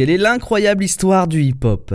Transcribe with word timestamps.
Quelle 0.00 0.08
est 0.08 0.16
l'incroyable 0.16 0.82
histoire 0.82 1.28
du 1.28 1.42
hip-hop 1.42 1.92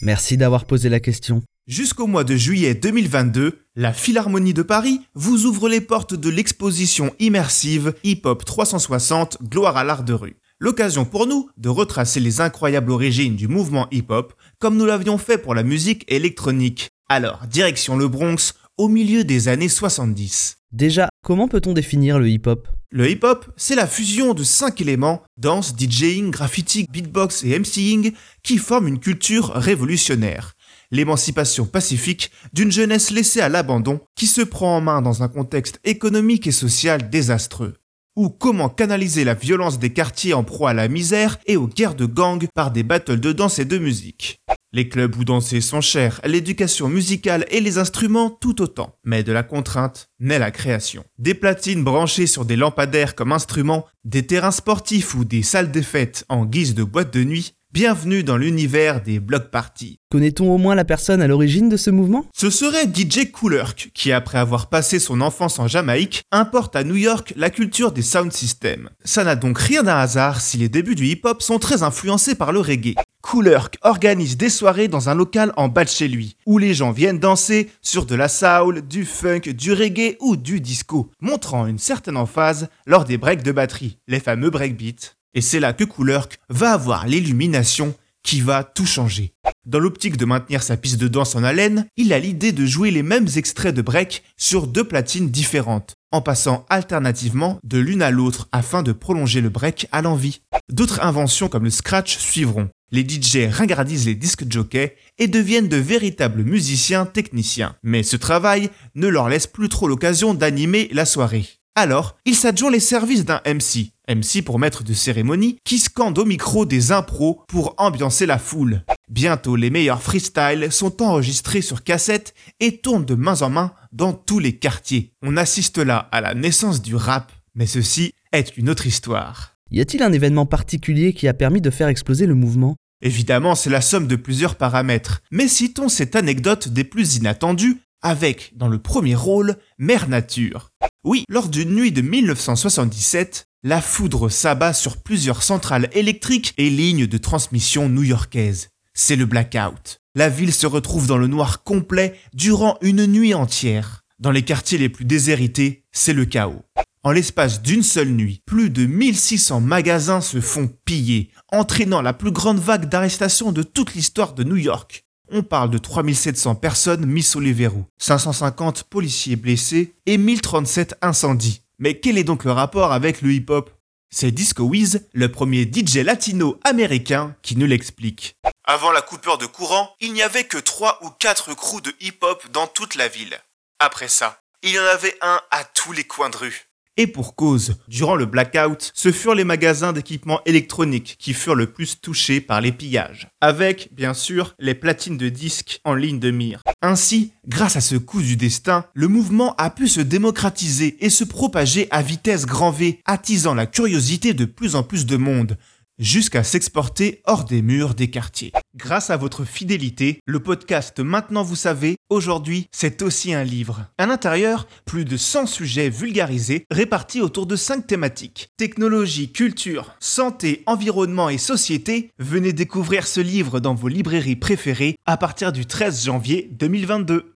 Merci 0.00 0.36
d'avoir 0.36 0.64
posé 0.64 0.88
la 0.88 1.00
question. 1.00 1.42
Jusqu'au 1.66 2.06
mois 2.06 2.22
de 2.22 2.36
juillet 2.36 2.76
2022, 2.76 3.64
la 3.74 3.92
Philharmonie 3.92 4.54
de 4.54 4.62
Paris 4.62 5.00
vous 5.14 5.44
ouvre 5.44 5.68
les 5.68 5.80
portes 5.80 6.14
de 6.14 6.30
l'exposition 6.30 7.12
immersive 7.18 7.94
Hip 8.04 8.20
Hop 8.26 8.44
360 8.44 9.38
Gloire 9.42 9.76
à 9.76 9.82
l'art 9.82 10.04
de 10.04 10.12
rue. 10.12 10.36
L'occasion 10.60 11.04
pour 11.04 11.26
nous 11.26 11.50
de 11.56 11.68
retracer 11.68 12.20
les 12.20 12.40
incroyables 12.40 12.92
origines 12.92 13.34
du 13.34 13.48
mouvement 13.48 13.88
hip-hop 13.90 14.32
comme 14.60 14.76
nous 14.76 14.86
l'avions 14.86 15.18
fait 15.18 15.38
pour 15.38 15.56
la 15.56 15.64
musique 15.64 16.04
électronique. 16.06 16.90
Alors, 17.08 17.48
direction 17.48 17.96
le 17.96 18.06
Bronx 18.06 18.54
au 18.78 18.88
milieu 18.88 19.24
des 19.24 19.48
années 19.48 19.68
70. 19.68 20.58
Déjà, 20.72 21.08
comment 21.24 21.48
peut-on 21.48 21.72
définir 21.72 22.18
le 22.18 22.28
hip-hop? 22.28 22.68
Le 22.90 23.08
hip-hop, 23.10 23.46
c'est 23.56 23.74
la 23.74 23.86
fusion 23.86 24.34
de 24.34 24.42
cinq 24.42 24.80
éléments, 24.80 25.22
danse, 25.36 25.74
DJing, 25.76 26.30
graffiti, 26.30 26.86
beatbox 26.90 27.44
et 27.44 27.58
MCing, 27.58 28.12
qui 28.42 28.58
forment 28.58 28.88
une 28.88 28.98
culture 28.98 29.48
révolutionnaire. 29.54 30.54
L'émancipation 30.90 31.66
pacifique 31.66 32.32
d'une 32.52 32.72
jeunesse 32.72 33.10
laissée 33.10 33.40
à 33.40 33.48
l'abandon 33.48 34.00
qui 34.16 34.26
se 34.26 34.40
prend 34.42 34.76
en 34.76 34.80
main 34.80 35.02
dans 35.02 35.22
un 35.22 35.28
contexte 35.28 35.78
économique 35.84 36.46
et 36.46 36.52
social 36.52 37.10
désastreux. 37.10 37.76
Ou 38.16 38.28
comment 38.28 38.68
canaliser 38.68 39.22
la 39.22 39.34
violence 39.34 39.78
des 39.78 39.92
quartiers 39.92 40.34
en 40.34 40.42
proie 40.42 40.70
à 40.70 40.74
la 40.74 40.88
misère 40.88 41.38
et 41.46 41.56
aux 41.56 41.68
guerres 41.68 41.94
de 41.94 42.06
gangs 42.06 42.48
par 42.54 42.72
des 42.72 42.82
battles 42.82 43.20
de 43.20 43.32
danse 43.32 43.60
et 43.60 43.64
de 43.64 43.78
musique. 43.78 44.40
Les 44.72 44.88
clubs 44.88 45.16
où 45.16 45.24
danser 45.24 45.60
sont 45.60 45.80
chers, 45.80 46.20
l'éducation 46.24 46.88
musicale 46.88 47.44
et 47.50 47.60
les 47.60 47.78
instruments 47.78 48.30
tout 48.30 48.62
autant. 48.62 48.94
Mais 49.04 49.24
de 49.24 49.32
la 49.32 49.42
contrainte 49.42 50.10
naît 50.20 50.38
la 50.38 50.52
création. 50.52 51.02
Des 51.18 51.34
platines 51.34 51.82
branchées 51.82 52.28
sur 52.28 52.44
des 52.44 52.54
lampadaires 52.54 53.16
comme 53.16 53.32
instruments, 53.32 53.86
des 54.04 54.26
terrains 54.26 54.52
sportifs 54.52 55.16
ou 55.16 55.24
des 55.24 55.42
salles 55.42 55.72
de 55.72 55.80
fête 55.80 56.24
en 56.28 56.44
guise 56.44 56.76
de 56.76 56.84
boîte 56.84 57.12
de 57.12 57.24
nuit, 57.24 57.54
bienvenue 57.72 58.22
dans 58.22 58.36
l'univers 58.36 59.02
des 59.02 59.18
block 59.18 59.50
parties. 59.50 59.98
Connaît-on 60.08 60.52
au 60.52 60.58
moins 60.58 60.76
la 60.76 60.84
personne 60.84 61.20
à 61.20 61.26
l'origine 61.26 61.68
de 61.68 61.76
ce 61.76 61.90
mouvement? 61.90 62.26
Ce 62.32 62.50
serait 62.50 62.86
DJ 62.86 63.32
Coolerk, 63.32 63.90
qui 63.92 64.12
après 64.12 64.38
avoir 64.38 64.68
passé 64.68 65.00
son 65.00 65.20
enfance 65.20 65.58
en 65.58 65.66
Jamaïque, 65.66 66.22
importe 66.30 66.76
à 66.76 66.84
New 66.84 66.96
York 66.96 67.32
la 67.36 67.50
culture 67.50 67.90
des 67.90 68.02
sound 68.02 68.32
systems. 68.32 68.88
Ça 69.04 69.24
n'a 69.24 69.34
donc 69.34 69.58
rien 69.58 69.82
d'un 69.82 69.98
hasard 69.98 70.40
si 70.40 70.58
les 70.58 70.68
débuts 70.68 70.94
du 70.94 71.06
hip-hop 71.06 71.42
sont 71.42 71.58
très 71.58 71.82
influencés 71.82 72.36
par 72.36 72.52
le 72.52 72.60
reggae. 72.60 72.94
Coolerk 73.30 73.78
organise 73.82 74.36
des 74.36 74.50
soirées 74.50 74.88
dans 74.88 75.08
un 75.08 75.14
local 75.14 75.52
en 75.56 75.68
bas 75.68 75.84
de 75.84 75.88
chez 75.88 76.08
lui, 76.08 76.34
où 76.46 76.58
les 76.58 76.74
gens 76.74 76.90
viennent 76.90 77.20
danser 77.20 77.70
sur 77.80 78.04
de 78.04 78.16
la 78.16 78.26
soul, 78.26 78.82
du 78.82 79.04
funk, 79.04 79.52
du 79.54 79.72
reggae 79.72 80.16
ou 80.18 80.34
du 80.36 80.60
disco, 80.60 81.12
montrant 81.20 81.68
une 81.68 81.78
certaine 81.78 82.16
emphase 82.16 82.68
lors 82.86 83.04
des 83.04 83.18
breaks 83.18 83.44
de 83.44 83.52
batterie, 83.52 83.98
les 84.08 84.18
fameux 84.18 84.50
breakbeats. 84.50 85.14
Et 85.34 85.42
c'est 85.42 85.60
là 85.60 85.72
que 85.72 85.84
Coolerk 85.84 86.40
va 86.48 86.72
avoir 86.72 87.06
l'illumination 87.06 87.94
qui 88.24 88.40
va 88.40 88.64
tout 88.64 88.84
changer. 88.84 89.32
Dans 89.66 89.78
l'optique 89.78 90.16
de 90.16 90.24
maintenir 90.24 90.62
sa 90.62 90.78
piste 90.78 90.98
de 90.98 91.06
danse 91.06 91.36
en 91.36 91.44
haleine, 91.44 91.86
il 91.98 92.14
a 92.14 92.18
l'idée 92.18 92.52
de 92.52 92.64
jouer 92.64 92.90
les 92.90 93.02
mêmes 93.02 93.28
extraits 93.36 93.74
de 93.74 93.82
break 93.82 94.22
sur 94.38 94.66
deux 94.66 94.84
platines 94.84 95.28
différentes, 95.28 95.96
en 96.12 96.22
passant 96.22 96.64
alternativement 96.70 97.58
de 97.62 97.78
l'une 97.78 98.00
à 98.00 98.10
l'autre 98.10 98.48
afin 98.52 98.82
de 98.82 98.92
prolonger 98.92 99.42
le 99.42 99.50
break 99.50 99.86
à 99.92 100.00
l'envie. 100.00 100.40
D'autres 100.70 101.02
inventions 101.02 101.48
comme 101.48 101.64
le 101.64 101.70
scratch 101.70 102.16
suivront. 102.16 102.70
Les 102.90 103.06
DJ 103.06 103.50
ringardisent 103.50 104.06
les 104.06 104.14
disques 104.14 104.50
jockeys 104.50 104.94
et 105.18 105.28
deviennent 105.28 105.68
de 105.68 105.76
véritables 105.76 106.42
musiciens 106.42 107.04
techniciens. 107.04 107.76
Mais 107.82 108.02
ce 108.02 108.16
travail 108.16 108.70
ne 108.94 109.08
leur 109.08 109.28
laisse 109.28 109.46
plus 109.46 109.68
trop 109.68 109.88
l'occasion 109.88 110.32
d'animer 110.32 110.88
la 110.92 111.04
soirée. 111.04 111.59
Alors, 111.76 112.16
ils 112.24 112.34
s'adjoignent 112.34 112.72
les 112.72 112.80
services 112.80 113.24
d'un 113.24 113.40
MC, 113.46 113.92
MC 114.08 114.42
pour 114.44 114.58
maître 114.58 114.82
de 114.82 114.92
cérémonie, 114.92 115.58
qui 115.64 115.78
scande 115.78 116.18
au 116.18 116.24
micro 116.24 116.66
des 116.66 116.90
impros 116.90 117.42
pour 117.46 117.74
ambiancer 117.78 118.26
la 118.26 118.38
foule. 118.38 118.82
Bientôt, 119.08 119.56
les 119.56 119.70
meilleurs 119.70 120.02
freestyles 120.02 120.72
sont 120.72 121.00
enregistrés 121.02 121.62
sur 121.62 121.84
cassette 121.84 122.34
et 122.58 122.78
tournent 122.78 123.04
de 123.04 123.14
main 123.14 123.40
en 123.42 123.50
main 123.50 123.72
dans 123.92 124.12
tous 124.12 124.40
les 124.40 124.56
quartiers. 124.56 125.12
On 125.22 125.36
assiste 125.36 125.78
là 125.78 126.08
à 126.12 126.20
la 126.20 126.34
naissance 126.34 126.82
du 126.82 126.96
rap, 126.96 127.32
mais 127.54 127.66
ceci 127.66 128.14
est 128.32 128.56
une 128.56 128.68
autre 128.68 128.86
histoire. 128.86 129.56
Y 129.70 129.80
a-t-il 129.80 130.02
un 130.02 130.12
événement 130.12 130.46
particulier 130.46 131.12
qui 131.12 131.28
a 131.28 131.34
permis 131.34 131.60
de 131.60 131.70
faire 131.70 131.88
exploser 131.88 132.26
le 132.26 132.34
mouvement? 132.34 132.76
Évidemment, 133.02 133.54
c'est 133.54 133.70
la 133.70 133.80
somme 133.80 134.08
de 134.08 134.16
plusieurs 134.16 134.56
paramètres, 134.56 135.22
mais 135.30 135.48
citons 135.48 135.88
cette 135.88 136.16
anecdote 136.16 136.68
des 136.68 136.84
plus 136.84 137.16
inattendues 137.16 137.78
avec, 138.02 138.52
dans 138.56 138.68
le 138.68 138.78
premier 138.78 139.14
rôle, 139.14 139.56
Mère 139.78 140.08
Nature. 140.08 140.69
Oui, 141.02 141.24
lors 141.30 141.48
d'une 141.48 141.74
nuit 141.74 141.92
de 141.92 142.02
1977, 142.02 143.46
la 143.62 143.80
foudre 143.80 144.28
s'abat 144.28 144.74
sur 144.74 144.98
plusieurs 144.98 145.42
centrales 145.42 145.88
électriques 145.94 146.52
et 146.58 146.68
lignes 146.68 147.06
de 147.06 147.16
transmission 147.16 147.88
new-yorkaises. 147.88 148.68
C'est 148.92 149.16
le 149.16 149.24
blackout. 149.24 150.00
La 150.14 150.28
ville 150.28 150.52
se 150.52 150.66
retrouve 150.66 151.06
dans 151.06 151.16
le 151.16 151.26
noir 151.26 151.62
complet 151.62 152.18
durant 152.34 152.76
une 152.82 153.06
nuit 153.06 153.32
entière. 153.32 154.02
Dans 154.18 154.30
les 154.30 154.42
quartiers 154.42 154.76
les 154.76 154.90
plus 154.90 155.06
déshérités, 155.06 155.86
c'est 155.90 156.12
le 156.12 156.26
chaos. 156.26 156.60
En 157.02 157.12
l'espace 157.12 157.62
d'une 157.62 157.82
seule 157.82 158.10
nuit, 158.10 158.42
plus 158.44 158.68
de 158.68 158.84
1600 158.84 159.62
magasins 159.62 160.20
se 160.20 160.42
font 160.42 160.68
piller, 160.84 161.30
entraînant 161.50 162.02
la 162.02 162.12
plus 162.12 162.30
grande 162.30 162.58
vague 162.58 162.90
d'arrestations 162.90 163.52
de 163.52 163.62
toute 163.62 163.94
l'histoire 163.94 164.34
de 164.34 164.44
New 164.44 164.56
York. 164.56 165.06
On 165.32 165.44
parle 165.44 165.70
de 165.70 165.78
3700 165.78 166.56
personnes 166.56 167.06
mises 167.06 167.28
sous 167.28 167.38
les 167.38 167.52
verrous, 167.52 167.86
550 167.98 168.82
policiers 168.84 169.36
blessés 169.36 169.94
et 170.06 170.18
1037 170.18 170.96
incendies. 171.02 171.62
Mais 171.78 172.00
quel 172.00 172.18
est 172.18 172.24
donc 172.24 172.42
le 172.42 172.50
rapport 172.50 172.92
avec 172.92 173.22
le 173.22 173.32
hip-hop? 173.32 173.70
C'est 174.12 174.32
Disco 174.32 174.64
Wiz, 174.64 175.06
le 175.12 175.30
premier 175.30 175.62
DJ 175.62 175.98
latino-américain, 175.98 177.36
qui 177.42 177.54
nous 177.54 177.66
l'explique. 177.66 178.34
Avant 178.64 178.90
la 178.90 179.02
coupure 179.02 179.38
de 179.38 179.46
courant, 179.46 179.94
il 180.00 180.12
n'y 180.14 180.22
avait 180.22 180.44
que 180.44 180.58
3 180.58 180.98
ou 181.02 181.10
4 181.10 181.54
crews 181.54 181.80
de 181.80 181.94
hip-hop 182.00 182.50
dans 182.50 182.66
toute 182.66 182.96
la 182.96 183.06
ville. 183.06 183.38
Après 183.78 184.08
ça, 184.08 184.40
il 184.64 184.70
y 184.70 184.80
en 184.80 184.84
avait 184.84 185.16
un 185.22 185.40
à 185.52 185.62
tous 185.62 185.92
les 185.92 186.04
coins 186.04 186.30
de 186.30 186.38
rue. 186.38 186.69
Et 186.96 187.06
pour 187.06 187.34
cause, 187.34 187.76
durant 187.88 188.16
le 188.16 188.26
blackout, 188.26 188.90
ce 188.94 189.12
furent 189.12 189.34
les 189.34 189.44
magasins 189.44 189.92
d'équipements 189.92 190.40
électroniques 190.44 191.16
qui 191.18 191.34
furent 191.34 191.54
le 191.54 191.70
plus 191.70 192.00
touchés 192.00 192.40
par 192.40 192.60
les 192.60 192.72
pillages, 192.72 193.28
avec, 193.40 193.88
bien 193.92 194.12
sûr, 194.12 194.54
les 194.58 194.74
platines 194.74 195.16
de 195.16 195.28
disques 195.28 195.80
en 195.84 195.94
ligne 195.94 196.18
de 196.18 196.30
mire. 196.30 196.62
Ainsi, 196.82 197.32
grâce 197.46 197.76
à 197.76 197.80
ce 197.80 197.96
coup 197.96 198.20
du 198.20 198.36
destin, 198.36 198.84
le 198.94 199.08
mouvement 199.08 199.54
a 199.56 199.70
pu 199.70 199.88
se 199.88 200.00
démocratiser 200.00 200.96
et 201.04 201.10
se 201.10 201.24
propager 201.24 201.88
à 201.90 202.02
vitesse 202.02 202.44
grand 202.44 202.70
V, 202.70 203.00
attisant 203.06 203.54
la 203.54 203.66
curiosité 203.66 204.34
de 204.34 204.44
plus 204.44 204.74
en 204.74 204.82
plus 204.82 205.06
de 205.06 205.16
monde, 205.16 205.56
jusqu'à 206.00 206.42
s'exporter 206.42 207.20
hors 207.26 207.44
des 207.44 207.62
murs 207.62 207.94
des 207.94 208.08
quartiers. 208.10 208.52
Grâce 208.74 209.10
à 209.10 209.16
votre 209.16 209.44
fidélité, 209.44 210.20
le 210.26 210.40
podcast 210.40 210.98
Maintenant 210.98 211.42
vous 211.42 211.56
savez, 211.56 211.96
aujourd'hui, 212.08 212.66
c'est 212.72 213.02
aussi 213.02 213.34
un 213.34 213.44
livre. 213.44 213.86
À 213.98 214.06
l'intérieur, 214.06 214.66
plus 214.86 215.04
de 215.04 215.16
100 215.16 215.46
sujets 215.46 215.90
vulgarisés 215.90 216.64
répartis 216.70 217.20
autour 217.20 217.46
de 217.46 217.54
5 217.54 217.86
thématiques. 217.86 218.48
Technologie, 218.56 219.30
culture, 219.30 219.94
santé, 220.00 220.62
environnement 220.66 221.28
et 221.28 221.38
société. 221.38 222.10
Venez 222.18 222.52
découvrir 222.52 223.06
ce 223.06 223.20
livre 223.20 223.60
dans 223.60 223.74
vos 223.74 223.88
librairies 223.88 224.36
préférées 224.36 224.96
à 225.04 225.18
partir 225.18 225.52
du 225.52 225.66
13 225.66 226.04
janvier 226.04 226.48
2022. 226.52 227.34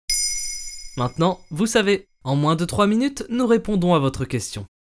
Maintenant, 0.97 1.39
vous 1.49 1.65
savez, 1.65 2.05
en 2.23 2.35
moins 2.35 2.55
de 2.55 2.65
3 2.65 2.85
minutes, 2.85 3.25
nous 3.29 3.47
répondons 3.47 3.95
à 3.95 3.99
votre 3.99 4.25
question. 4.25 4.65